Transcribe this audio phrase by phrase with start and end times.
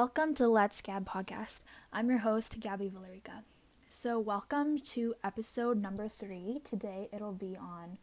[0.00, 1.62] Welcome to Let's Gab podcast.
[1.92, 3.42] I'm your host, Gabby Valerica.
[3.88, 6.60] So, welcome to episode number three.
[6.62, 7.98] Today it'll be on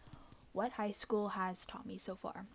[0.51, 2.47] what high school has taught me so far.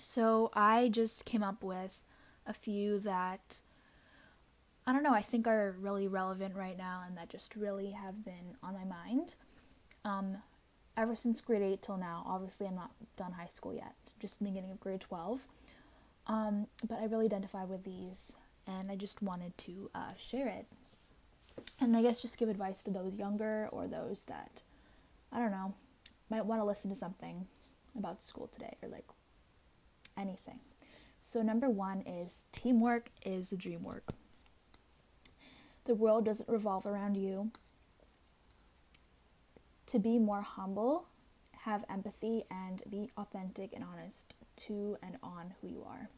[0.00, 2.04] So, I just came up with
[2.46, 3.62] a few that
[4.86, 8.24] I don't know, I think are really relevant right now and that just really have
[8.24, 9.34] been on my mind.
[10.04, 10.36] Um,
[10.96, 14.70] ever since grade 8 till now, obviously I'm not done high school yet, just beginning
[14.70, 15.48] of grade 12.
[16.28, 20.66] Um, but I really identify with these and I just wanted to uh, share it.
[21.80, 24.62] And I guess just give advice to those younger or those that,
[25.32, 25.74] I don't know,
[26.28, 27.46] might want to listen to something
[27.96, 29.06] about school today or like
[30.18, 30.60] anything.
[31.22, 34.04] So, number one is teamwork is the dream work.
[35.84, 37.50] The world doesn't revolve around you.
[39.86, 41.06] To be more humble,
[41.62, 46.08] have empathy, and be authentic and honest to and on who you are.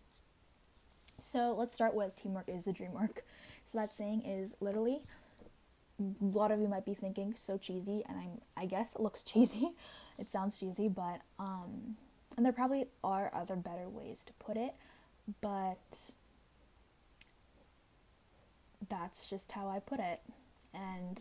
[1.19, 3.25] So let's start with teamwork is the dream work.
[3.67, 5.03] So that saying is literally
[6.01, 9.23] a lot of you might be thinking so cheesy and I'm I guess it looks
[9.25, 9.71] cheesy.
[10.19, 11.97] It sounds cheesy, but um
[12.37, 14.75] and there probably are other better ways to put it,
[15.41, 16.13] but
[18.89, 20.21] that's just how I put it.
[20.73, 21.21] And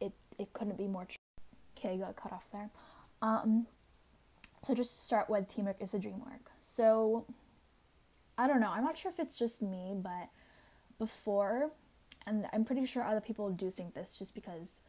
[0.00, 1.16] it it couldn't be more true.
[1.78, 2.70] Okay, got cut off there.
[3.22, 3.66] Um
[4.62, 6.52] so just to start with teamwork is a dream work.
[6.60, 7.24] So
[8.42, 8.70] I don't know.
[8.70, 10.28] I'm not sure if it's just me, but
[10.98, 11.70] before,
[12.26, 14.80] and I'm pretty sure other people do think this just because,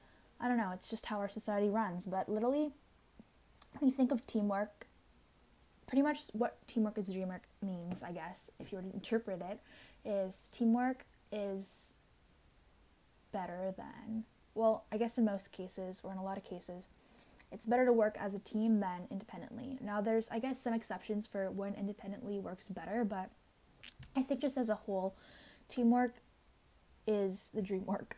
[0.41, 2.07] I don't know, it's just how our society runs.
[2.07, 2.71] But literally,
[3.77, 4.87] when you think of teamwork,
[5.85, 9.39] pretty much what teamwork is a dreamwork means, I guess, if you were to interpret
[9.41, 9.59] it,
[10.03, 11.93] is teamwork is
[13.31, 14.23] better than,
[14.55, 16.87] well, I guess in most cases, or in a lot of cases,
[17.51, 19.77] it's better to work as a team than independently.
[19.79, 23.29] Now, there's, I guess, some exceptions for when independently works better, but
[24.15, 25.15] I think just as a whole,
[25.67, 26.15] teamwork
[27.07, 28.17] is the dream work.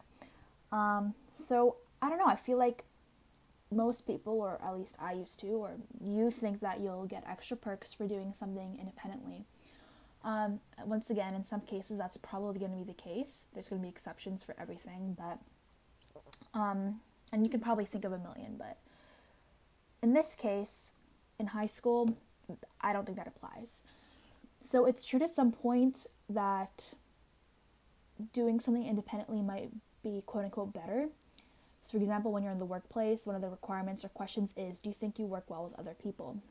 [0.72, 2.84] Um, so, I don't know, I feel like
[3.72, 5.72] most people, or at least I used to, or
[6.02, 9.46] you think that you'll get extra perks for doing something independently.
[10.24, 13.46] Um, once again, in some cases, that's probably going to be the case.
[13.54, 15.40] There's going to be exceptions for everything, but
[16.60, 18.78] um, and you can probably think of a million, but
[20.02, 20.94] in this case,
[21.40, 22.18] in high school,
[22.82, 23.82] I don't think that applies.
[24.66, 26.96] So it's true to some point that
[28.34, 29.70] doing something independently might
[30.02, 31.10] be quote unquote better.
[31.84, 34.80] So, for example, when you're in the workplace, one of the requirements or questions is
[34.80, 36.42] Do you think you work well with other people?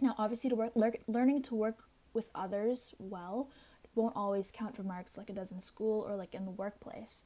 [0.00, 3.48] Now, obviously, to work, le- learning to work with others well
[3.94, 7.24] won't always count for marks like it does in school or like in the workplace,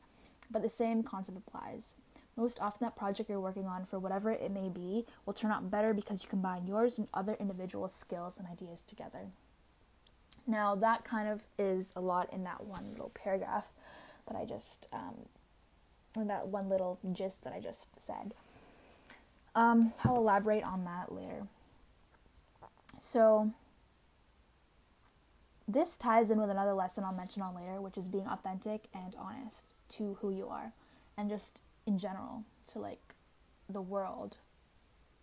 [0.50, 1.94] but the same concept applies.
[2.36, 5.70] Most often, that project you're working on, for whatever it may be, will turn out
[5.70, 9.28] better because you combine yours and other individual skills and ideas together.
[10.46, 13.72] Now, that kind of is a lot in that one little paragraph
[14.28, 15.26] that I just, um,
[16.16, 18.34] or that one little gist that I just said.
[19.54, 21.46] Um, I'll elaborate on that later.
[22.98, 23.52] So,
[25.66, 29.14] this ties in with another lesson I'll mention on later, which is being authentic and
[29.18, 30.72] honest to who you are
[31.16, 33.14] and just in general to like
[33.68, 34.36] the world.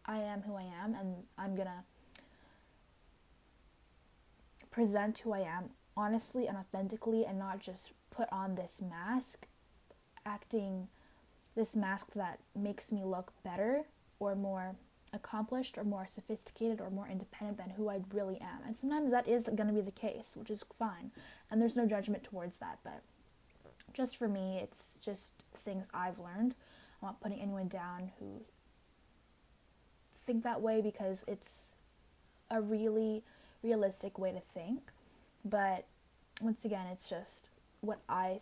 [0.05, 1.83] I am who I am, and I'm gonna
[4.71, 9.47] present who I am honestly and authentically, and not just put on this mask,
[10.25, 10.87] acting
[11.55, 13.83] this mask that makes me look better
[14.19, 14.75] or more
[15.13, 18.59] accomplished or more sophisticated or more independent than who I really am.
[18.65, 21.11] And sometimes that is going to be the case, which is fine.
[21.49, 23.01] And there's no judgment towards that, but
[23.93, 26.55] just for me, it's just things I've learned.
[27.01, 28.41] I'm not putting anyone down who
[30.25, 31.73] think that way because it's
[32.49, 33.23] a really
[33.63, 34.91] realistic way to think.
[35.43, 35.85] But
[36.41, 37.49] once again, it's just
[37.81, 38.41] what I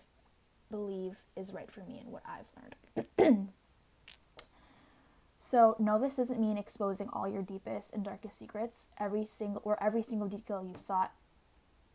[0.69, 3.49] believe is right for me and what I've learned.
[5.39, 9.81] so, no, this doesn't mean exposing all your deepest and darkest secrets, every single or
[9.81, 11.11] every single detail you thought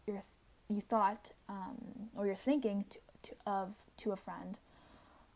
[0.06, 0.22] you
[0.68, 4.58] you thought um, or you're thinking to, to, of to a friend.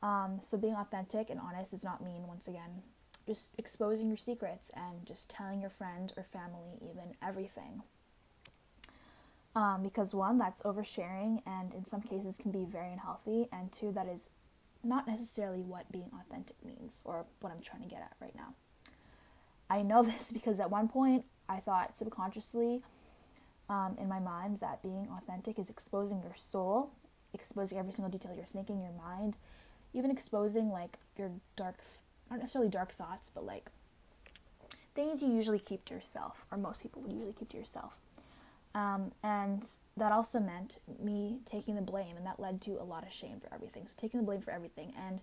[0.02, 2.82] Um, so being authentic and honest does not mean once again
[3.28, 7.82] just exposing your secrets and just telling your friend or family even everything.
[9.54, 13.92] Um, because one, that's oversharing and in some cases can be very unhealthy, and two,
[13.92, 14.30] that is
[14.82, 18.54] not necessarily what being authentic means or what I'm trying to get at right now.
[19.70, 22.82] I know this because at one point I thought subconsciously
[23.69, 26.90] um, in my mind that being authentic is exposing your soul,
[27.34, 29.36] exposing every single detail you're thinking, your mind,
[29.92, 31.81] even exposing like your dark,
[32.30, 33.70] not necessarily dark thoughts, but like
[34.94, 37.94] things you usually keep to yourself, or most people would usually keep to yourself.
[38.75, 39.64] Um, and
[39.96, 43.40] that also meant me taking the blame, and that led to a lot of shame
[43.40, 43.86] for everything.
[43.86, 44.92] So, taking the blame for everything.
[44.96, 45.20] And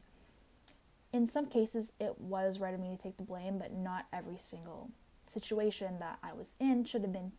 [1.14, 4.38] in some cases, it was right of me to take the blame, but not every
[4.38, 4.90] single
[5.28, 7.32] situation that I was in should have been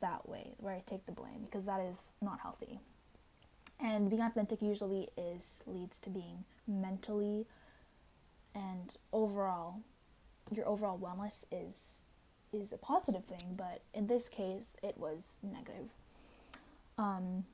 [0.00, 2.80] that way, where I take the blame, because that is not healthy.
[3.80, 7.46] And being authentic usually is leads to being mentally
[8.58, 9.80] and overall
[10.52, 12.04] your overall wellness is
[12.52, 15.90] is a positive thing, but in this case it was negative.
[16.96, 17.44] Um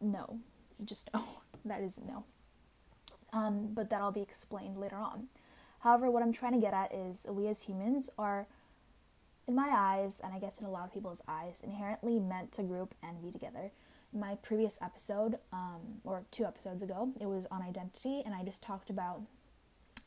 [0.00, 0.40] no,
[0.84, 1.24] just no.
[1.64, 2.24] that is no.
[3.32, 5.28] Um, but that'll be explained later on.
[5.80, 8.46] However, what I'm trying to get at is we as humans are,
[9.48, 12.62] in my eyes, and I guess in a lot of people's eyes, inherently meant to
[12.62, 13.72] group and be together.
[14.12, 18.44] In my previous episode, um, or two episodes ago, it was on identity, and I
[18.44, 19.22] just talked about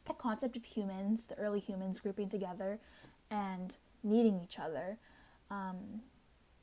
[0.06, 2.80] the concept of humans, the early humans grouping together
[3.30, 4.98] and needing each other,
[5.50, 6.02] um,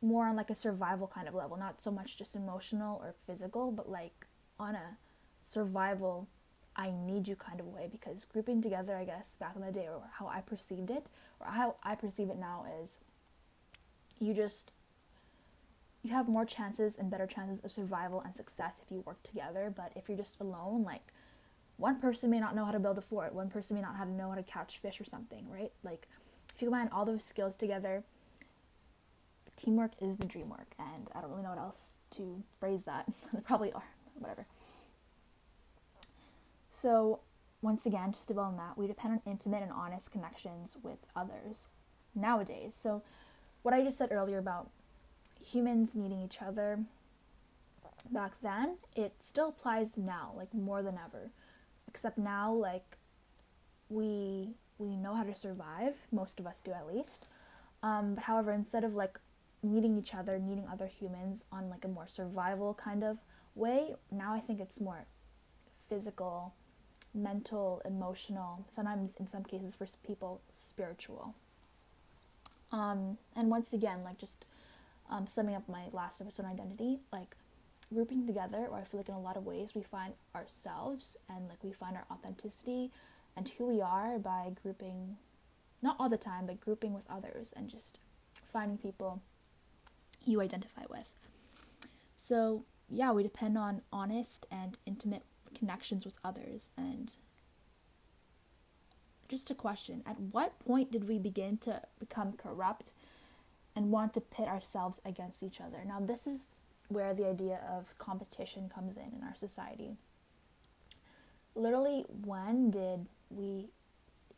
[0.00, 3.70] more on like a survival kind of level, not so much just emotional or physical,
[3.70, 4.26] but like
[4.58, 4.96] on a
[5.40, 6.28] survival,
[6.74, 9.88] I need you kind of way because grouping together, I guess, back in the day,
[9.88, 13.00] or how I perceived it, or how I perceive it now, is
[14.18, 14.72] you just
[16.02, 19.72] you have more chances and better chances of survival and success if you work together.
[19.74, 21.12] But if you're just alone, like
[21.82, 24.05] one person may not know how to build a fort, one person may not how
[24.05, 25.73] to know how to catch fish or something, right?
[25.82, 26.06] Like
[26.55, 28.05] if you combine all those skills together,
[29.56, 33.06] teamwork is the dream work, and I don't really know what else to phrase that.
[33.44, 33.82] probably are,
[34.14, 34.46] whatever.
[36.70, 37.19] So,
[37.61, 40.99] once again, just to build on that, we depend on intimate and honest connections with
[41.17, 41.67] others
[42.14, 42.76] nowadays.
[42.76, 43.02] So,
[43.62, 44.70] what I just said earlier about
[45.44, 46.84] humans needing each other
[48.08, 51.31] back then, it still applies now, like more than ever
[51.92, 52.96] except now like
[53.88, 57.34] we we know how to survive most of us do at least.
[57.82, 59.18] Um, but however instead of like
[59.62, 63.18] needing each other needing other humans on like a more survival kind of
[63.54, 65.04] way now i think it's more
[65.88, 66.52] physical
[67.14, 71.34] mental emotional sometimes in some cases for people spiritual.
[72.70, 74.46] Um, and once again like just
[75.10, 77.36] um, summing up my last episode identity like
[77.92, 81.48] grouping together, or I feel like in a lot of ways we find ourselves and
[81.48, 82.90] like we find our authenticity
[83.36, 85.16] and who we are by grouping,
[85.80, 87.98] not all the time, but grouping with others and just
[88.52, 89.22] finding people
[90.24, 91.10] you identify with.
[92.16, 95.22] So, yeah, we depend on honest and intimate
[95.54, 96.70] connections with others.
[96.76, 97.12] And
[99.28, 102.92] just a question at what point did we begin to become corrupt
[103.74, 105.82] and want to pit ourselves against each other?
[105.86, 106.54] Now, this is
[106.92, 109.96] where the idea of competition comes in in our society.
[111.54, 113.70] Literally, when did we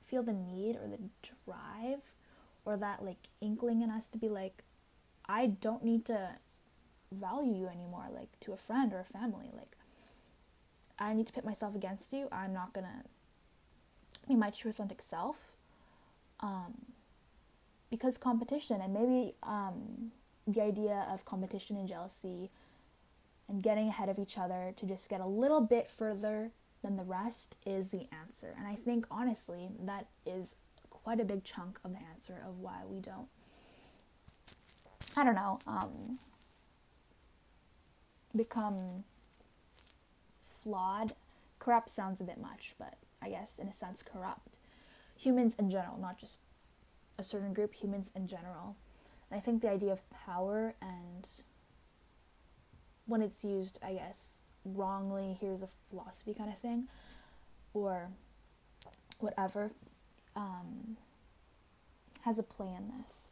[0.07, 0.99] feel the need or the
[1.45, 2.01] drive
[2.65, 4.63] or that like inkling in us to be like,
[5.27, 6.37] I don't need to
[7.13, 9.51] value you anymore, like to a friend or a family?
[9.57, 9.77] Like,
[10.99, 12.29] I need to pit myself against you.
[12.31, 13.05] I'm not gonna
[14.29, 15.57] be my true authentic self.
[16.41, 16.95] Um,
[17.91, 20.11] because competition and maybe um,
[20.47, 22.51] the idea of competition and jealousy
[23.49, 26.51] and getting ahead of each other to just get a little bit further
[26.83, 28.55] than the rest is the answer.
[28.59, 30.57] And I think honestly, that is
[30.91, 33.29] quite a big chunk of the answer of why we don't,
[35.17, 36.19] I don't know, um,
[38.37, 39.05] become
[40.49, 41.13] flawed.
[41.59, 44.59] Corrupt sounds a bit much, but I guess in a sense, corrupt.
[45.17, 46.41] Humans in general, not just
[47.19, 48.77] a certain group, humans in general
[49.35, 51.27] I think the idea of power and
[53.07, 56.89] when it's used, I guess, wrongly, here's a philosophy kind of thing,
[57.75, 58.09] or
[59.19, 59.73] whatever,
[60.37, 60.97] um,
[62.23, 63.29] has a play in this.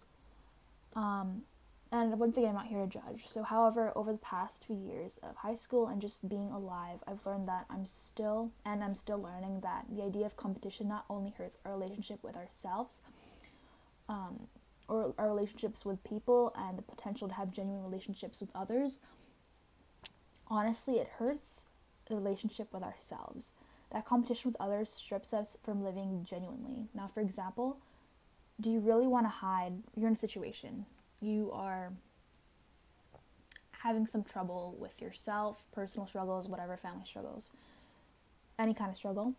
[0.95, 1.43] Um,
[1.91, 3.29] and once again, I'm not here to judge.
[3.29, 7.25] So, however, over the past few years of high school and just being alive, I've
[7.25, 11.31] learned that I'm still, and I'm still learning that the idea of competition not only
[11.31, 13.03] hurts our relationship with ourselves,
[14.09, 14.49] um,
[14.93, 19.01] or our relationships with people and the potential to have genuine relationships with others,
[20.49, 21.65] honestly, it hurts
[22.07, 23.53] the relationship with ourselves.
[23.91, 26.89] That competition with others strips us from living genuinely.
[26.95, 27.79] Now, for example,
[28.61, 29.73] do you really want to hide?
[29.97, 30.85] You're in a situation,
[31.21, 31.93] you are
[33.83, 37.51] having some trouble with yourself, personal struggles, whatever, family struggles,
[38.59, 39.35] any kind of struggle.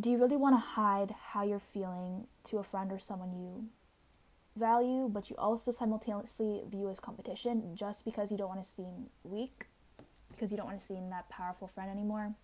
[0.00, 3.66] Do you really want to hide how you're feeling to a friend or someone you
[4.56, 9.10] value, but you also simultaneously view as competition just because you don't want to seem
[9.22, 9.66] weak,
[10.30, 12.34] because you don't want to seem that powerful friend anymore?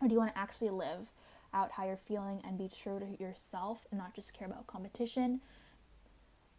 [0.00, 1.08] Or do you want to actually live
[1.54, 5.40] out how you're feeling and be true to yourself and not just care about competition?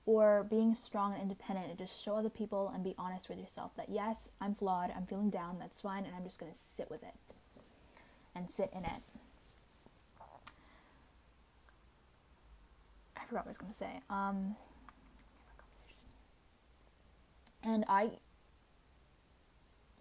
[0.06, 3.72] or being strong and independent and just show other people and be honest with yourself
[3.78, 7.04] that yes, I'm flawed, I'm feeling down, that's fine, and I'm just gonna sit with
[7.04, 7.14] it
[8.36, 9.02] and sit in it.
[13.16, 14.02] I forgot what I was gonna say.
[14.12, 14.56] Um,
[17.64, 18.12] and I,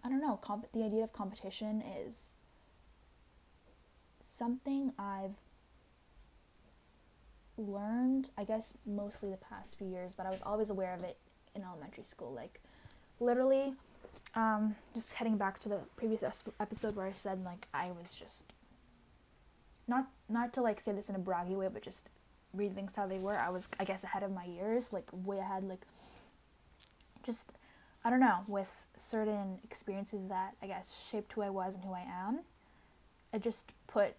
[0.03, 0.37] I don't know.
[0.41, 2.33] Comp- the idea of competition is
[4.21, 5.35] something I've
[7.57, 11.17] learned, I guess, mostly the past few years, but I was always aware of it
[11.55, 12.33] in elementary school.
[12.33, 12.61] Like,
[13.19, 13.73] literally,
[14.35, 16.23] um, just heading back to the previous
[16.59, 18.43] episode where I said like I was just
[19.87, 22.11] not not to like say this in a braggy way, but just
[22.53, 23.37] read things how they were.
[23.37, 25.81] I was I guess ahead of my years, like way ahead, like
[27.25, 27.51] just
[28.03, 31.93] I don't know with certain experiences that I guess shaped who I was and who
[31.93, 32.41] I am.
[33.33, 34.15] It just put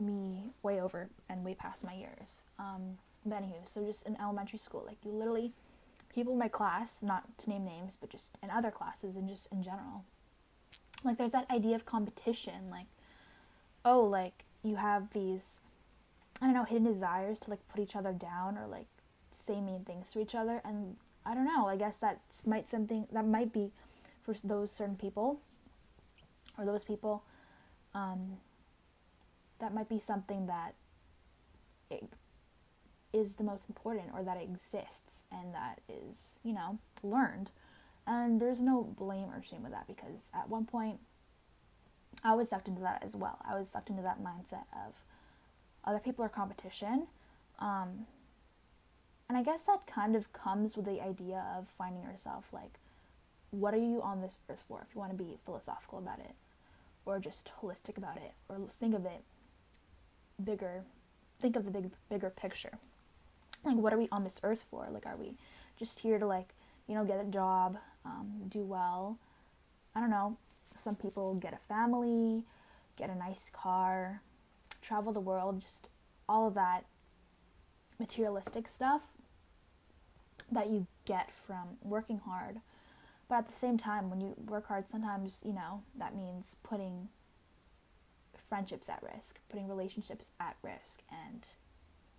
[0.00, 2.42] me way over and way past my years.
[2.58, 5.52] Um, but anywho, so just in elementary school, like you literally,
[6.14, 9.50] people in my class, not to name names, but just in other classes and just
[9.52, 10.04] in general,
[11.04, 12.86] like there's that idea of competition, like,
[13.84, 15.60] oh, like you have these,
[16.44, 18.84] I don't know, hidden desires to like put each other down or like
[19.30, 23.06] say mean things to each other, and I don't know, I guess that might something
[23.12, 23.72] that might be
[24.24, 25.40] for those certain people
[26.58, 27.24] or those people.
[27.94, 28.36] Um,
[29.60, 30.74] that might be something that
[33.14, 37.52] is the most important or that exists and that is, you know, learned.
[38.06, 40.98] And there's no blame or shame with that because at one point
[42.22, 43.38] I was sucked into that as well.
[43.48, 44.92] I was sucked into that mindset of
[45.84, 47.06] other people are competition.
[47.58, 48.06] Um,
[49.28, 52.78] and I guess that kind of comes with the idea of finding yourself like,
[53.50, 54.84] what are you on this earth for?
[54.86, 56.34] If you want to be philosophical about it,
[57.06, 59.22] or just holistic about it, or think of it
[60.42, 60.82] bigger
[61.40, 62.78] think of the big bigger picture
[63.64, 65.34] like what are we on this earth for like are we
[65.78, 66.46] just here to like
[66.88, 69.18] you know get a job um, do well
[69.94, 70.36] i don't know
[70.76, 72.42] some people get a family
[72.96, 74.20] get a nice car
[74.84, 75.88] travel the world just
[76.28, 76.84] all of that
[77.98, 79.12] materialistic stuff
[80.50, 82.60] that you get from working hard
[83.28, 87.08] but at the same time when you work hard sometimes you know that means putting
[88.54, 91.48] friendships at risk, putting relationships at risk, and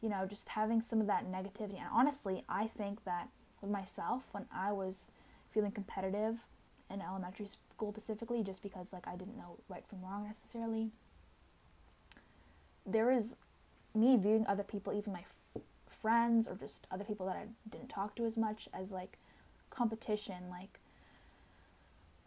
[0.01, 1.79] you know, just having some of that negativity.
[1.79, 3.29] And honestly, I think that
[3.62, 5.10] with myself, when I was
[5.51, 6.39] feeling competitive
[6.91, 10.91] in elementary school specifically, just because like I didn't know right from wrong necessarily,
[12.86, 13.38] there was
[13.94, 15.20] me viewing other people, even my
[15.56, 19.18] f- friends or just other people that I didn't talk to as much, as like
[19.70, 20.80] competition, like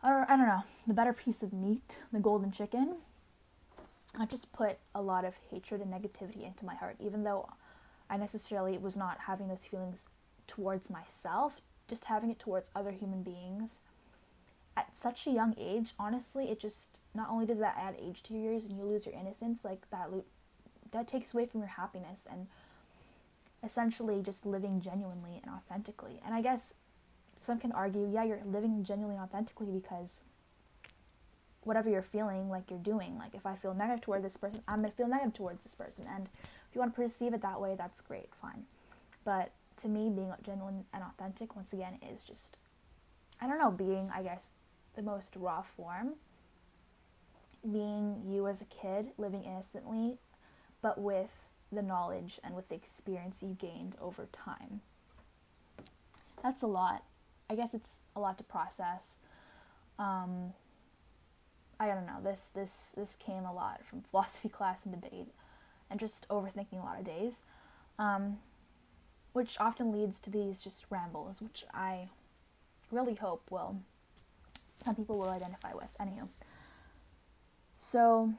[0.02, 2.96] or I don't know, the better piece of meat, the golden chicken,
[4.18, 7.48] I just put a lot of hatred and negativity into my heart, even though
[8.08, 10.06] I necessarily was not having those feelings
[10.46, 13.78] towards myself, just having it towards other human beings.
[14.76, 18.34] At such a young age, honestly, it just not only does that add age to
[18.34, 20.10] your years and you lose your innocence, like that
[20.92, 22.46] that takes away from your happiness and
[23.64, 26.20] essentially just living genuinely and authentically.
[26.24, 26.74] And I guess
[27.36, 30.24] some can argue, yeah, you're living genuinely and authentically because
[31.62, 33.18] whatever you're feeling like you're doing.
[33.18, 36.06] Like if I feel negative toward this person, I'm gonna feel negative towards this person.
[36.08, 38.64] And if you want to perceive it that way, that's great, fine.
[39.24, 42.56] But to me, being genuine and authentic, once again, is just
[43.40, 44.52] I don't know, being I guess
[44.96, 46.14] the most raw form.
[47.70, 50.16] Being you as a kid, living innocently,
[50.82, 54.80] but with the knowledge and with the experience you gained over time.
[56.42, 57.04] That's a lot.
[57.50, 59.16] I guess it's a lot to process.
[59.98, 60.52] Um,
[61.80, 62.20] I don't know.
[62.22, 65.28] This this this came a lot from philosophy class and debate,
[65.90, 67.44] and just overthinking a lot of days,
[67.98, 68.38] um,
[69.32, 72.08] which often leads to these just rambles, which I
[72.90, 73.80] really hope will
[74.84, 75.96] some people will identify with.
[76.00, 76.28] Anywho,
[77.76, 78.32] so.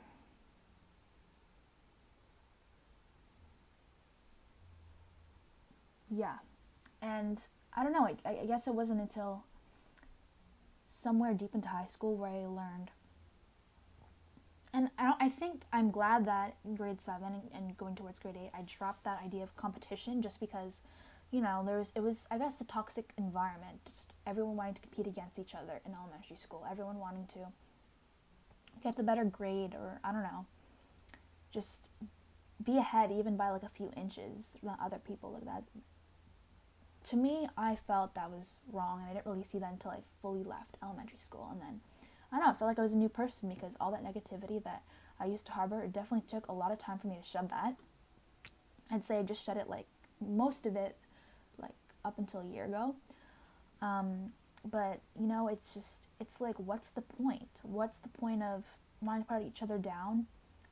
[6.10, 6.38] Yeah,
[7.02, 7.42] and
[7.76, 8.08] I don't know.
[8.26, 9.44] I, I guess it wasn't until
[10.88, 12.92] somewhere deep into high school where I learned
[14.74, 18.52] and I, I think I'm glad that in grade seven and going towards grade eight,
[18.54, 20.84] I dropped that idea of competition just because,
[21.32, 23.80] you know, there was it was I guess a toxic environment.
[23.86, 26.66] Just everyone wanting to compete against each other in elementary school.
[26.70, 27.40] Everyone wanting to
[28.84, 30.46] get the better grade or I don't know,
[31.52, 31.90] just
[32.64, 35.64] be ahead even by like a few inches than other people like that.
[37.10, 39.98] To me, I felt that was wrong, and I didn't really see that until I
[40.22, 41.80] fully left elementary school, and then
[42.32, 44.64] I don't know, I felt like I was a new person because all that negativity
[44.64, 44.84] that
[45.20, 47.50] I used to harbor, it definitely took a lot of time for me to shed
[47.50, 47.76] that.
[48.92, 49.88] I'd say I just shed it like
[50.22, 50.98] most of it,
[51.60, 51.74] like
[52.06, 52.94] up until a year ago.
[53.82, 54.34] Um,
[54.70, 57.50] but you know, it's just it's like, what's the point?
[57.64, 58.66] What's the point of
[59.02, 60.28] wanting to put each other down?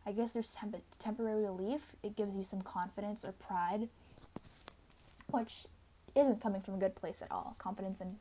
[0.06, 1.96] I guess there's temp- temporary relief.
[2.04, 3.90] It gives you some confidence or pride,
[5.32, 5.66] which
[6.18, 7.56] isn't coming from a good place at all.
[7.60, 8.18] Confidence and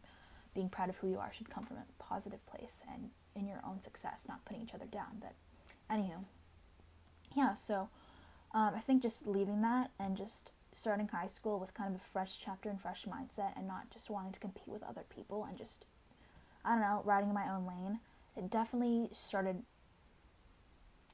[0.54, 3.60] being proud of who you are should come from a positive place and in your
[3.66, 5.20] own success, not putting each other down.
[5.20, 5.34] But
[5.94, 6.24] anywho,
[7.36, 7.54] yeah.
[7.54, 7.88] So
[8.54, 12.04] um, I think just leaving that and just starting high school with kind of a
[12.04, 15.56] fresh chapter and fresh mindset and not just wanting to compete with other people and
[15.56, 15.86] just,
[16.64, 18.00] I don't know, riding in my own lane,
[18.36, 19.62] it definitely started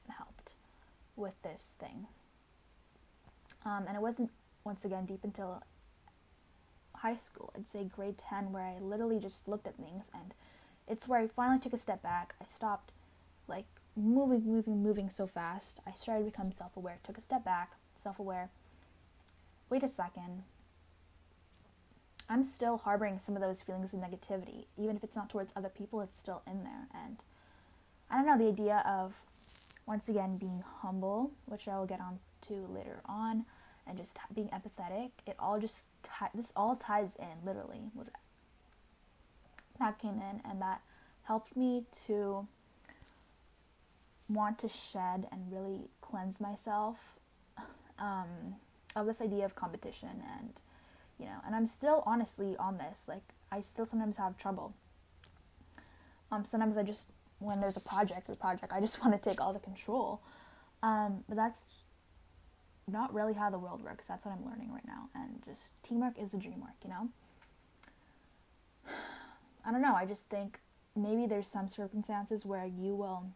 [0.09, 0.55] helped
[1.15, 2.07] with this thing.
[3.65, 4.31] Um, and it wasn't,
[4.65, 5.63] once again, deep until
[7.03, 10.33] high school, I'd say grade 10, where I literally just looked at things and
[10.87, 12.33] it's where I finally took a step back.
[12.41, 12.91] I stopped,
[13.47, 15.79] like, moving, moving, moving so fast.
[15.87, 18.49] I started to become self aware, took a step back, self aware
[19.73, 20.43] wait a second,
[22.29, 24.65] I'm still harboring some of those feelings of negativity.
[24.77, 26.87] Even if it's not towards other people, it's still in there.
[26.93, 27.17] And
[28.09, 29.15] I don't know, the idea of,
[29.87, 33.45] once again, being humble, which I will get on to later on,
[33.87, 35.85] and just being empathetic, it all just,
[36.33, 38.19] this all ties in, literally, with that.
[39.79, 40.81] That came in, and that
[41.23, 42.47] helped me to
[44.29, 47.17] want to shed and really cleanse myself.
[47.99, 48.55] Um,
[48.95, 50.53] of this idea of competition and
[51.19, 54.73] you know and i'm still honestly on this like i still sometimes have trouble
[56.31, 57.09] um sometimes i just
[57.39, 60.21] when there's a project the project i just want to take all the control
[60.81, 61.82] um but that's
[62.87, 64.07] not really how the world works.
[64.07, 65.09] That's what i'm learning right now.
[65.15, 67.09] And just teamwork is a dream work you know?
[69.65, 69.95] I don't know.
[69.95, 70.59] I just think
[70.95, 73.27] maybe there's some circumstances where you will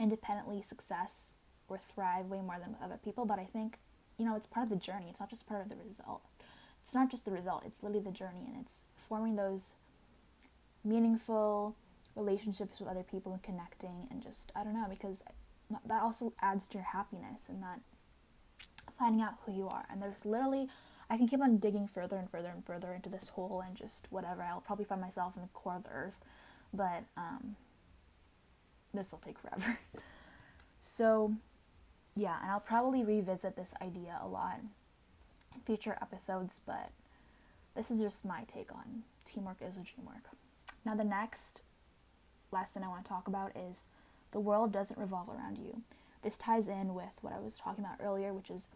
[0.00, 1.34] independently success
[1.68, 3.78] or thrive way more than other people but i think
[4.18, 5.06] you know, it's part of the journey.
[5.10, 6.22] It's not just part of the result.
[6.82, 9.72] It's not just the result, it's literally the journey and it's forming those
[10.84, 11.76] meaningful
[12.14, 15.22] relationships with other people and connecting and just, I don't know, because
[15.86, 17.80] that also adds to your happiness and that
[18.98, 19.84] finding out who you are.
[19.90, 20.68] And there's literally,
[21.10, 24.06] I can keep on digging further and further and further into this hole and just
[24.10, 24.42] whatever.
[24.42, 26.18] I'll probably find myself in the core of the earth,
[26.72, 27.56] but um,
[28.92, 29.78] this will take forever.
[30.80, 31.34] so,
[32.14, 34.60] yeah, and I'll probably revisit this idea a lot
[35.54, 36.90] in future episodes, but
[37.74, 40.28] this is just my take on teamwork is a dream work.
[40.84, 41.62] Now, the next
[42.50, 43.88] lesson I want to talk about is
[44.34, 45.80] the world doesn't revolve around you.
[46.22, 48.68] This ties in with what I was talking about earlier, which is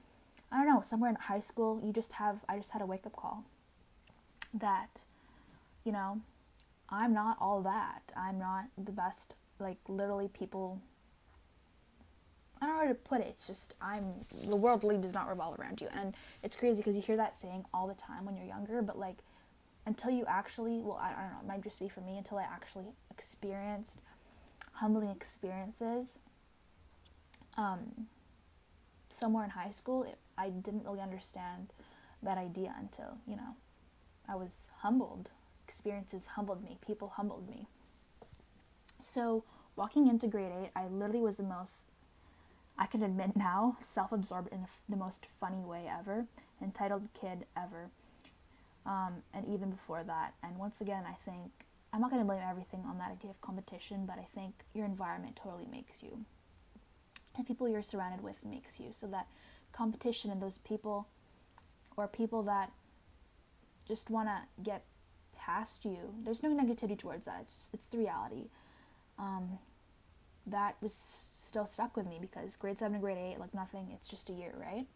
[0.51, 3.05] I don't know, somewhere in high school, you just have, I just had a wake
[3.05, 3.45] up call
[4.55, 5.03] that,
[5.85, 6.21] you know,
[6.89, 8.01] I'm not all that.
[8.17, 9.35] I'm not the best.
[9.59, 10.81] Like, literally, people
[12.61, 13.29] I don't know how to put it.
[13.29, 14.03] It's just I'm
[14.49, 17.39] the world really does not revolve around you, and it's crazy because you hear that
[17.39, 19.19] saying all the time when you're younger, but like
[19.87, 22.39] until you actually, well, I, I don't know, it might just be for me until
[22.39, 24.01] I actually experienced
[24.81, 26.19] humbling experiences.
[27.57, 28.07] Um,
[29.11, 31.73] somewhere in high school, it, I didn't really understand
[32.23, 33.57] that idea until you know
[34.29, 35.31] I was humbled.
[35.67, 36.79] Experiences humbled me.
[36.87, 37.67] People humbled me.
[39.01, 39.45] So
[39.77, 41.87] walking into grade eight, I literally was the most
[42.79, 46.27] I can admit now, self absorbed in the most funny way ever,
[46.63, 47.91] entitled kid ever.
[48.87, 50.35] Um, and even before that.
[50.43, 51.51] And once again, I think
[51.93, 54.85] I'm not going to blame everything on that idea of competition, but I think your
[54.85, 56.25] environment totally makes you.
[57.37, 58.89] And people you're surrounded with makes you.
[58.93, 59.27] So that
[59.73, 61.09] competition and those people,
[61.97, 62.73] or people that
[63.87, 64.85] just want to get
[65.37, 67.39] past you, there's no negativity towards that.
[67.43, 68.49] It's just, it's the reality.
[69.19, 69.59] Um,
[70.47, 70.93] that was
[71.49, 74.33] still stuck with me because grade 7 and grade 8, like nothing, it's just a
[74.33, 74.87] year, right?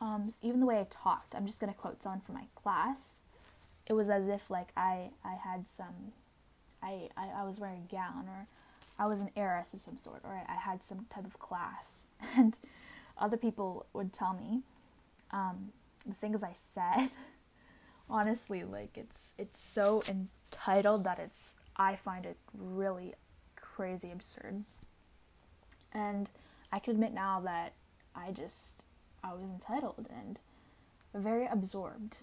[0.00, 3.22] Um, even the way I talked, I'm just going to quote someone from my class.
[3.86, 6.12] It was as if like I, I had some,
[6.82, 8.46] I, I, I was wearing a gown or
[8.98, 12.06] I was an heiress of some sort or I, I had some type of class.
[12.36, 12.58] And
[13.18, 14.60] other people would tell me
[15.30, 15.72] um,
[16.06, 17.10] the things I said.
[18.08, 23.14] honestly, like it's it's so entitled that it's I find it really
[23.56, 24.64] crazy absurd.
[25.92, 26.30] And
[26.72, 27.74] I can admit now that
[28.14, 28.84] I just,
[29.22, 30.40] I was entitled and
[31.14, 32.20] very absorbed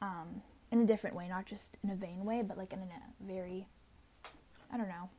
[0.00, 0.42] um,
[0.72, 3.68] in a different way, not just in a vain way, but like in a very,
[4.72, 5.10] I don't know,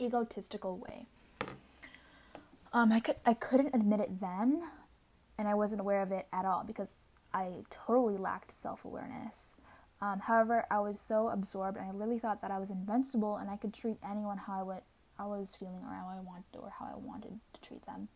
[0.00, 1.04] egotistical way.
[2.72, 4.62] Um, I could I couldn't admit it then,
[5.38, 9.54] and I wasn't aware of it at all because I totally lacked self awareness.
[10.00, 13.48] Um, however, I was so absorbed, and I literally thought that I was invincible, and
[13.48, 14.82] I could treat anyone how I, would,
[15.18, 18.08] I was feeling, or how I wanted, or how I wanted to treat them.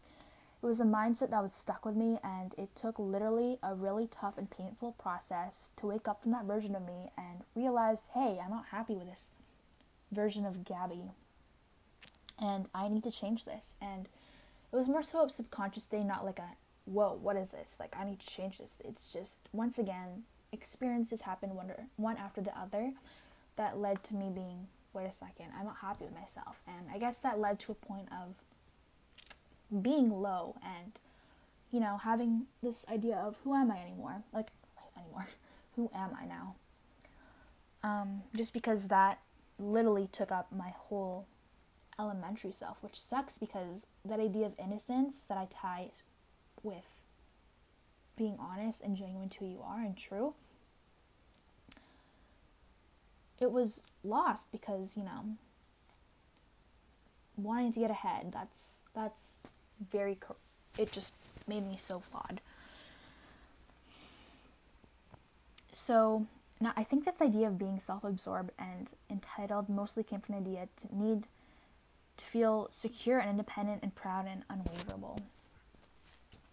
[0.62, 4.06] It was a mindset that was stuck with me, and it took literally a really
[4.06, 8.38] tough and painful process to wake up from that version of me and realize, hey,
[8.44, 9.30] I'm not happy with this
[10.12, 11.12] version of Gabby,
[12.38, 13.74] and I need to change this.
[13.80, 14.06] And
[14.70, 17.78] it was more so a subconscious thing, not like a, whoa, what is this?
[17.80, 18.82] Like, I need to change this.
[18.84, 22.92] It's just, once again, experiences happen one, one after the other
[23.56, 26.60] that led to me being, wait a second, I'm not happy with myself.
[26.66, 28.34] And I guess that led to a point of
[29.83, 30.92] being low and
[31.70, 34.22] you know having this idea of who am i anymore?
[34.33, 34.48] Like
[34.96, 35.26] anymore.
[35.76, 36.56] Who am i now?
[37.85, 39.20] Um, just because that
[39.59, 41.26] literally took up my whole
[41.98, 45.90] elementary self which sucks because that idea of innocence that i tie
[46.62, 47.00] with
[48.16, 50.35] being honest and genuine to who you are and true
[53.38, 55.37] it was lost because you know
[57.37, 59.40] wanting to get ahead that's that's
[59.90, 60.16] very
[60.78, 61.14] it just
[61.48, 62.40] made me so flawed.
[65.72, 66.26] So
[66.60, 70.68] now i think this idea of being self-absorbed and entitled mostly came from the idea
[70.76, 71.26] to need
[72.18, 75.18] to feel secure and independent and proud and unwaverable.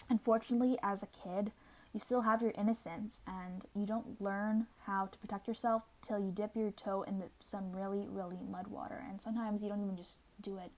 [0.09, 1.51] Unfortunately as a kid
[1.93, 6.31] you still have your innocence and you don't learn how to protect yourself till you
[6.31, 10.19] dip your toe in some really really mud water and sometimes you don't even just
[10.41, 10.71] do it.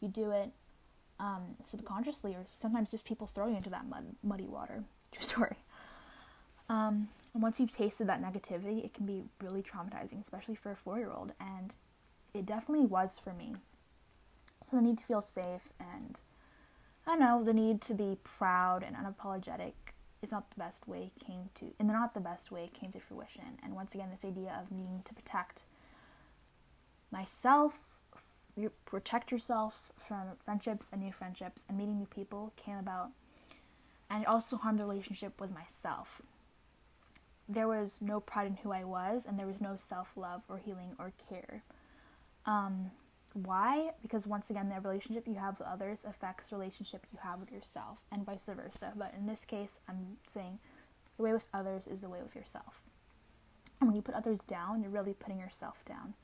[0.00, 0.50] You do it
[1.20, 4.84] um, subconsciously, or sometimes just people throw you into that mud, muddy water.
[5.12, 5.56] True story.
[6.68, 10.76] Um, and once you've tasted that negativity, it can be really traumatizing, especially for a
[10.76, 11.32] four year old.
[11.40, 11.74] And
[12.32, 13.56] it definitely was for me.
[14.62, 16.20] So the need to feel safe and
[17.06, 19.74] I don't know, the need to be proud and unapologetic
[20.22, 23.58] is not the best way came to and not the best way came to fruition.
[23.62, 25.64] And once again this idea of needing to protect
[27.10, 27.93] myself
[28.56, 33.10] you protect yourself from friendships and new friendships and meeting new people came about
[34.10, 36.22] and it also harmed the relationship with myself.
[37.48, 40.94] There was no pride in who i was and there was no self-love or healing
[40.98, 41.62] or care.
[42.46, 42.90] Um,
[43.32, 43.90] why?
[44.00, 47.98] Because once again the relationship you have with others affects relationship you have with yourself
[48.12, 48.92] and vice versa.
[48.96, 50.58] But in this case i'm saying
[51.16, 52.82] the way with others is the way with yourself.
[53.80, 56.14] And when you put others down you're really putting yourself down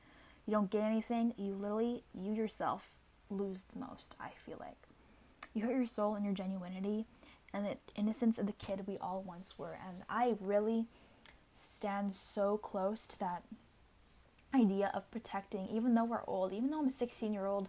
[0.50, 2.90] you don't get anything, you literally, you yourself
[3.30, 4.88] lose the most, I feel like.
[5.54, 7.04] You hurt your soul and your genuinity
[7.54, 9.78] and the innocence of the kid we all once were.
[9.86, 10.86] And I really
[11.52, 13.44] stand so close to that
[14.52, 17.68] idea of protecting, even though we're old, even though I'm a 16 year old,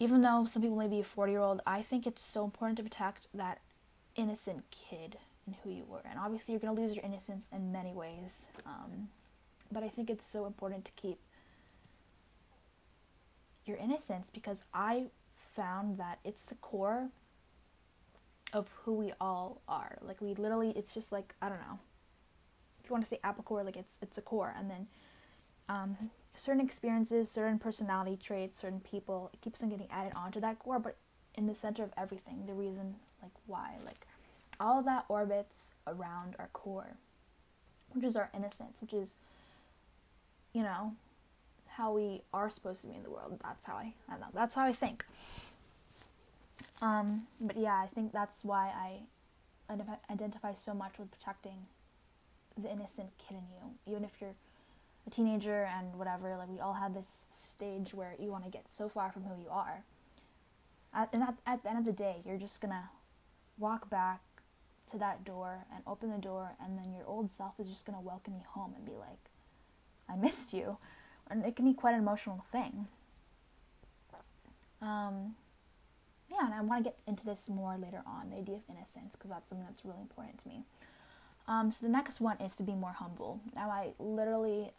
[0.00, 2.78] even though some people may be a 40 year old, I think it's so important
[2.78, 3.60] to protect that
[4.16, 6.00] innocent kid and who you were.
[6.08, 8.48] And obviously, you're going to lose your innocence in many ways.
[8.64, 9.08] Um,
[9.70, 11.18] but I think it's so important to keep
[13.68, 15.06] your innocence because I
[15.54, 17.08] found that it's the core
[18.52, 19.98] of who we all are.
[20.00, 21.78] Like we literally it's just like I don't know.
[22.82, 24.86] If you want to say apple core, like it's it's a core and then
[25.68, 25.96] um,
[26.34, 30.78] certain experiences, certain personality traits, certain people, it keeps on getting added onto that core,
[30.78, 30.96] but
[31.34, 34.06] in the center of everything, the reason like why, like
[34.58, 36.96] all of that orbits around our core,
[37.92, 39.14] which is our innocence, which is
[40.54, 40.94] you know,
[41.78, 43.38] how we are supposed to be in the world.
[43.42, 44.26] That's how I, I know.
[44.34, 45.04] That's how I think.
[46.82, 49.72] Um, but yeah, I think that's why I
[50.12, 51.66] identify so much with protecting
[52.60, 54.34] the innocent kid in you, even if you're
[55.06, 56.36] a teenager and whatever.
[56.36, 59.40] Like we all have this stage where you want to get so far from who
[59.40, 59.84] you are.
[60.92, 62.90] At, and at, at the end of the day, you're just gonna
[63.56, 64.20] walk back
[64.90, 68.00] to that door and open the door, and then your old self is just gonna
[68.00, 69.30] welcome you home and be like,
[70.08, 70.74] "I missed you."
[71.30, 72.86] And it can be quite an emotional thing.
[74.80, 75.34] Um,
[76.30, 79.12] yeah, and I want to get into this more later on the idea of innocence
[79.12, 80.62] because that's something that's really important to me.
[81.46, 83.40] Um, so the next one is to be more humble.
[83.56, 84.70] Now, I literally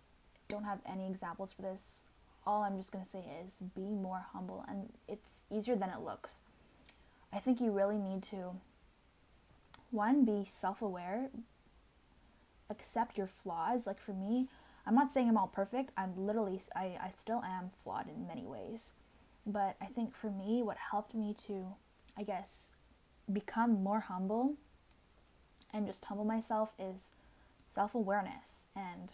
[0.48, 2.04] don't have any examples for this.
[2.46, 6.40] All I'm just to say is be more humble, and it's easier than it looks.
[7.34, 8.56] I think you really need to,
[9.92, 11.30] one, be self aware,
[12.70, 13.86] accept your flaws.
[13.86, 14.48] Like for me,
[14.86, 15.92] I'm not saying I'm all perfect.
[15.98, 18.94] I'm literally, I, I still am flawed in many ways.
[19.46, 21.68] But I think for me, what helped me to,
[22.18, 22.74] I guess,
[23.32, 24.56] become more humble
[25.74, 27.12] and just humble myself is
[27.68, 28.66] self awareness.
[28.76, 29.14] And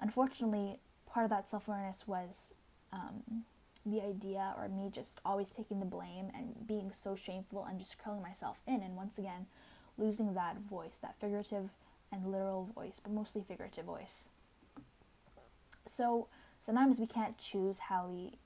[0.00, 2.54] unfortunately, part of that self awareness was
[2.92, 3.44] um,
[3.84, 7.98] the idea or me just always taking the blame and being so shameful and just
[7.98, 8.82] curling myself in.
[8.82, 9.46] And once again,
[9.98, 11.70] losing that voice, that figurative
[12.12, 14.24] and literal voice, but mostly figurative voice.
[15.86, 16.28] So
[16.60, 18.38] sometimes we can't choose how we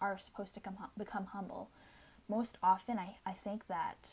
[0.00, 1.70] are supposed to come become humble
[2.28, 4.08] most often I, I think that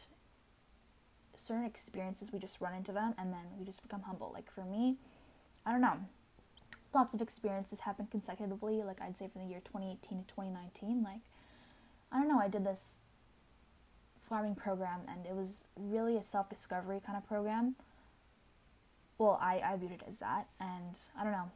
[1.35, 4.31] certain experiences we just run into them and then we just become humble.
[4.33, 4.97] Like for me,
[5.65, 5.99] I don't know.
[6.93, 11.03] Lots of experiences happen consecutively, like I'd say from the year 2018 to 2019.
[11.03, 11.21] Like,
[12.11, 12.97] I don't know, I did this
[14.19, 17.75] farming program and it was really a self discovery kind of program.
[19.17, 21.51] Well, I, I viewed it as that, and I don't know.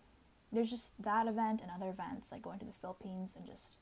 [0.55, 3.77] There's just that event and other events, like going to the Philippines and just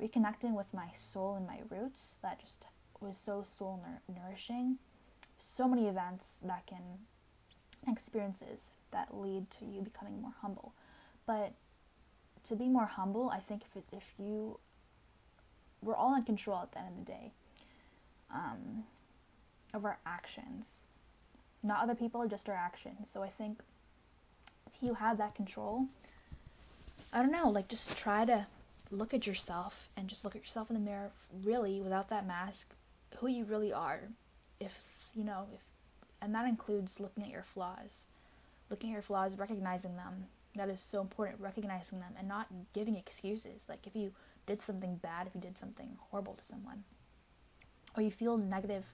[0.00, 2.66] reconnecting with my soul and my roots that just
[3.00, 4.78] was so soul nourishing
[5.40, 6.82] so many events that can
[7.88, 10.74] experiences that lead to you becoming more humble.
[11.26, 11.54] But
[12.44, 14.58] to be more humble, I think if it, if you
[15.82, 17.32] we're all in control at the end of the day
[18.32, 18.84] um,
[19.72, 20.82] of our actions,
[21.62, 23.08] not other people, just our actions.
[23.10, 23.60] So I think
[24.80, 25.86] you have that control,
[27.12, 28.46] I don't know, like just try to
[28.90, 31.10] look at yourself and just look at yourself in the mirror,
[31.44, 32.74] really, without that mask,
[33.18, 34.00] who you really are.
[34.58, 35.60] If you know, if,
[36.22, 38.04] and that includes looking at your flaws,
[38.68, 40.26] looking at your flaws, recognizing them.
[40.56, 43.66] That is so important, recognizing them and not giving excuses.
[43.68, 44.12] Like if you
[44.46, 46.82] did something bad, if you did something horrible to someone,
[47.96, 48.84] or you feel negative,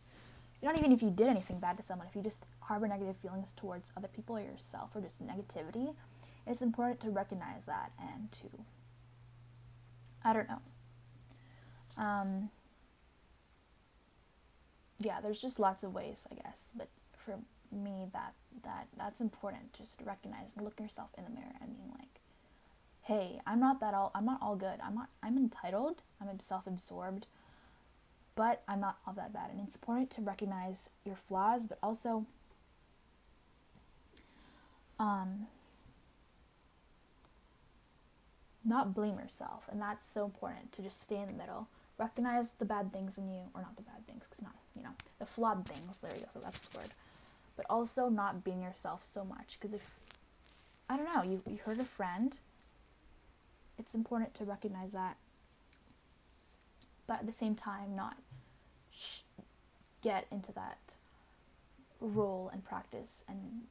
[0.63, 3.53] not even if you did anything bad to someone, if you just harbor negative feelings
[3.57, 5.95] towards other people or yourself or just negativity,
[6.47, 8.49] it's important to recognize that and to,
[10.25, 10.61] I don't know.
[11.99, 12.51] Um,
[14.99, 16.73] yeah, there's just lots of ways, I guess.
[16.77, 17.39] But for
[17.73, 19.73] me, that that that's important.
[19.73, 22.21] Just to recognize look yourself in the mirror and being like,
[23.03, 24.11] "Hey, I'm not that all.
[24.15, 24.79] I'm not all good.
[24.83, 25.09] I'm not.
[25.23, 26.03] I'm entitled.
[26.21, 27.27] I'm self-absorbed,
[28.35, 32.27] but I'm not all that bad." And it's important to recognize your flaws, but also,
[34.99, 35.47] um,
[38.65, 39.65] not blame yourself.
[39.71, 43.29] And that's so important to just stay in the middle recognize the bad things in
[43.29, 45.99] you, or not the bad things, because not, you know, the flawed things.
[45.99, 46.91] There you go, that's the word.
[47.57, 49.91] But also not being yourself so much, because if,
[50.89, 52.39] I don't know, you, you hurt a friend,
[53.79, 55.17] it's important to recognize that,
[57.07, 58.17] but at the same time, not
[58.95, 59.21] sh-
[60.03, 60.79] get into that
[62.01, 63.63] role and practice and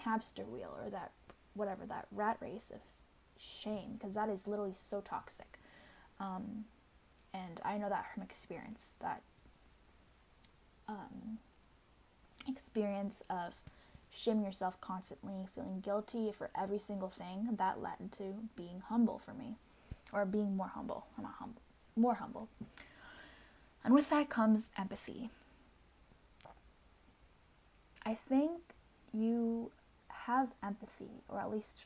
[0.00, 1.12] hamster wheel or that
[1.54, 2.80] whatever that rat race of
[3.38, 5.58] shame because that is literally so toxic
[6.18, 6.64] um,
[7.32, 9.22] and I know that from experience that
[10.88, 11.38] um,
[12.48, 13.54] experience of
[14.12, 19.32] shaming yourself constantly, feeling guilty for every single thing that led to being humble for
[19.32, 19.56] me,
[20.12, 21.06] or being more humble.
[21.16, 21.62] I'm not humble,
[21.96, 22.48] more humble.
[23.84, 25.30] And with that comes empathy.
[28.04, 28.60] I think
[29.12, 29.70] you
[30.30, 31.84] have empathy, or at least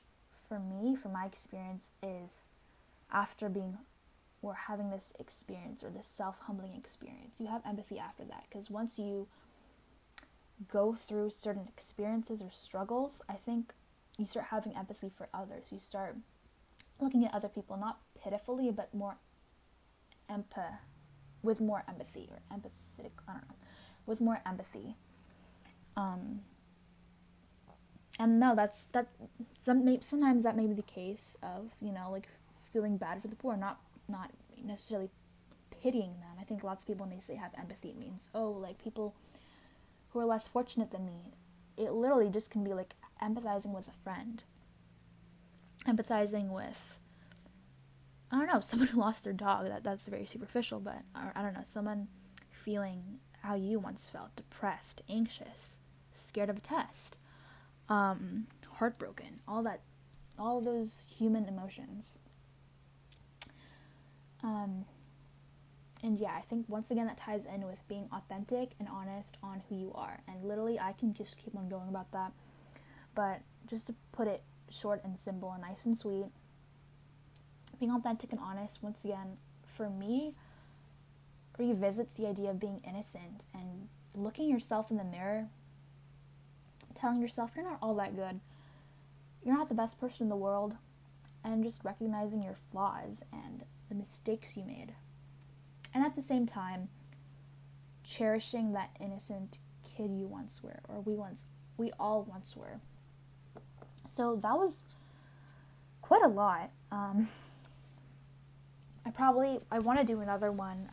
[0.48, 2.48] for me, from my experience, is
[3.12, 3.78] after being
[4.42, 7.40] or having this experience or this self humbling experience.
[7.40, 9.26] You have empathy after that because once you
[10.68, 13.72] go through certain experiences or struggles, I think
[14.18, 15.72] you start having empathy for others.
[15.72, 16.16] You start
[17.00, 19.16] looking at other people not pitifully but more
[20.30, 20.78] empath
[21.42, 23.56] with more empathy or empathetic I don't know
[24.06, 24.96] with more empathy.
[25.96, 26.40] Um,
[28.18, 29.08] and no, that's that.
[29.58, 32.28] Some sometimes that may be the case of you know like
[32.72, 34.30] feeling bad for the poor, not not
[34.62, 35.10] necessarily
[35.82, 36.36] pitying them.
[36.40, 39.14] I think lots of people when they say have empathy it means oh like people
[40.10, 41.34] who are less fortunate than me.
[41.76, 44.44] It literally just can be like empathizing with a friend.
[45.86, 46.98] Empathizing with
[48.30, 49.66] I don't know, someone who lost their dog.
[49.66, 52.08] That that's very superficial, but or, I don't know, someone
[52.52, 55.78] feeling how you once felt, depressed, anxious,
[56.12, 57.18] scared of a test,
[57.88, 59.80] um, heartbroken, all that
[60.38, 62.18] all those human emotions.
[64.42, 64.84] Um,
[66.02, 69.62] and yeah, I think once again that ties in with being authentic and honest on
[69.68, 70.20] who you are.
[70.28, 72.32] And literally, I can just keep on going about that.
[73.14, 76.26] But just to put it short and simple and nice and sweet,
[77.78, 80.32] being authentic and honest, once again, for me,
[81.58, 85.48] revisits the idea of being innocent and looking yourself in the mirror,
[87.04, 88.40] telling yourself you're not all that good,
[89.44, 90.76] you're not the best person in the world,
[91.44, 94.94] and just recognizing your flaws and the mistakes you made.
[95.92, 96.88] And at the same time,
[98.04, 101.44] cherishing that innocent kid you once were, or we once,
[101.76, 102.80] we all once were.
[104.08, 104.96] So that was
[106.00, 106.70] quite a lot.
[106.90, 107.28] Um,
[109.04, 110.88] I probably I want to do another one.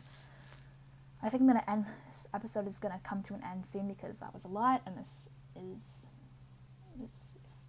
[1.22, 4.18] I think I'm gonna end this episode is gonna come to an end soon because
[4.18, 5.30] that was a lot, and this
[5.72, 6.06] is.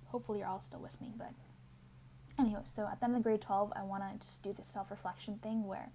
[0.07, 1.31] Hopefully, you're all still with me, but
[2.39, 4.89] Anyway, so at the end of grade 12, I want to just do this self
[4.89, 5.89] reflection thing where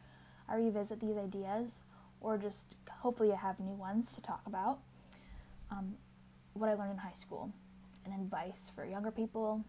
[0.49, 1.83] I revisit these ideas
[2.21, 4.79] or just hopefully I have new ones to talk about.
[5.71, 5.97] Um,
[6.55, 7.53] what I learned in high school
[8.05, 9.65] and advice for younger people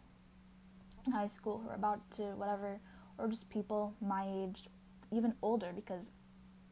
[1.05, 2.79] in high school who are about to whatever,
[3.17, 4.65] or just people my age,
[5.11, 6.11] even older, because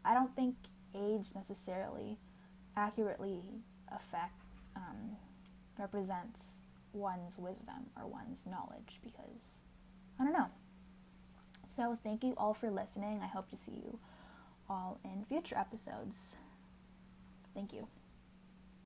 [0.06, 0.56] I don't think
[0.96, 2.18] age necessarily
[2.76, 3.42] accurately
[3.92, 4.40] affect
[4.76, 5.18] um,
[5.80, 6.60] represents
[6.94, 9.62] one's wisdom or one's knowledge because
[10.20, 10.48] I don't know.
[11.68, 13.20] So thank you all for listening.
[13.22, 14.00] I hope to see you
[14.70, 16.36] all in future episodes.
[17.54, 17.88] Thank you.